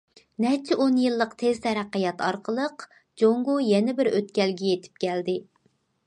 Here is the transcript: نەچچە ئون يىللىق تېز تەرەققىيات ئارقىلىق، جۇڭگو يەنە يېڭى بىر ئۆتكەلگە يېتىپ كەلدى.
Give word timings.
نەچچە 0.43 0.75
ئون 0.83 0.95
يىللىق 1.01 1.33
تېز 1.41 1.59
تەرەققىيات 1.65 2.23
ئارقىلىق، 2.27 2.85
جۇڭگو 3.23 3.57
يەنە 3.65 3.75
يېڭى 3.91 3.95
بىر 3.99 4.09
ئۆتكەلگە 4.13 4.67
يېتىپ 4.71 4.97
كەلدى. 5.05 5.37